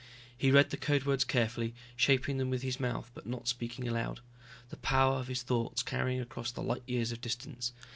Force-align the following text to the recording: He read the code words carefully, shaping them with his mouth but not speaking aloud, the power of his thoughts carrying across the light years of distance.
He 0.35 0.49
read 0.49 0.71
the 0.71 0.77
code 0.77 1.03
words 1.05 1.23
carefully, 1.23 1.75
shaping 1.95 2.37
them 2.39 2.49
with 2.49 2.63
his 2.63 2.79
mouth 2.79 3.11
but 3.13 3.27
not 3.27 3.47
speaking 3.47 3.87
aloud, 3.87 4.19
the 4.71 4.77
power 4.77 5.19
of 5.19 5.27
his 5.27 5.43
thoughts 5.43 5.83
carrying 5.83 6.19
across 6.19 6.49
the 6.49 6.63
light 6.63 6.81
years 6.87 7.11
of 7.11 7.21
distance. 7.21 7.71